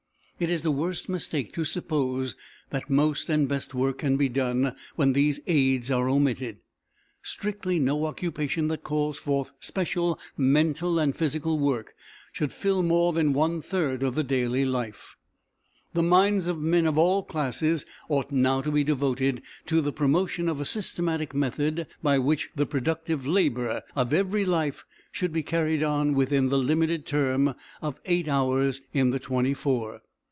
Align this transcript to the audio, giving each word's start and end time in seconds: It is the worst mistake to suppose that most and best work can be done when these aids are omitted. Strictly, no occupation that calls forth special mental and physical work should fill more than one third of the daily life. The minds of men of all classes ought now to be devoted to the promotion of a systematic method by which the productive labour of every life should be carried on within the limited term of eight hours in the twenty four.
It 0.39 0.49
is 0.49 0.63
the 0.63 0.71
worst 0.71 1.07
mistake 1.07 1.53
to 1.53 1.63
suppose 1.63 2.35
that 2.71 2.89
most 2.89 3.29
and 3.29 3.47
best 3.47 3.75
work 3.75 3.99
can 3.99 4.17
be 4.17 4.27
done 4.27 4.73
when 4.95 5.13
these 5.13 5.39
aids 5.45 5.91
are 5.91 6.09
omitted. 6.09 6.57
Strictly, 7.21 7.77
no 7.77 8.05
occupation 8.07 8.67
that 8.69 8.83
calls 8.83 9.19
forth 9.19 9.51
special 9.59 10.17
mental 10.35 10.97
and 10.97 11.15
physical 11.15 11.59
work 11.59 11.93
should 12.31 12.51
fill 12.51 12.81
more 12.81 13.13
than 13.13 13.33
one 13.33 13.61
third 13.61 14.01
of 14.01 14.15
the 14.15 14.23
daily 14.23 14.65
life. 14.65 15.15
The 15.93 16.01
minds 16.01 16.47
of 16.47 16.57
men 16.57 16.87
of 16.87 16.97
all 16.97 17.21
classes 17.21 17.85
ought 18.09 18.31
now 18.31 18.61
to 18.63 18.71
be 18.71 18.83
devoted 18.83 19.43
to 19.67 19.79
the 19.79 19.93
promotion 19.93 20.49
of 20.49 20.59
a 20.59 20.65
systematic 20.65 21.35
method 21.35 21.85
by 22.01 22.17
which 22.17 22.49
the 22.55 22.65
productive 22.65 23.27
labour 23.27 23.83
of 23.95 24.11
every 24.11 24.43
life 24.45 24.85
should 25.11 25.33
be 25.33 25.43
carried 25.43 25.83
on 25.83 26.15
within 26.15 26.49
the 26.49 26.57
limited 26.57 27.05
term 27.05 27.53
of 27.79 28.01
eight 28.05 28.27
hours 28.27 28.81
in 28.91 29.11
the 29.11 29.19
twenty 29.19 29.53
four. 29.53 30.01